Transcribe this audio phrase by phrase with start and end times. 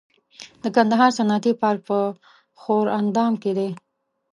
[0.61, 1.99] د کندهار صنعتي پارک په
[2.59, 3.69] ښوراندام کې دی